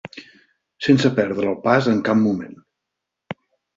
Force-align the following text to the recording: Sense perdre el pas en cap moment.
Sense 0.85 1.11
perdre 1.21 1.45
el 1.53 1.59
pas 1.67 1.91
en 1.93 2.03
cap 2.11 2.21
moment. 2.25 2.59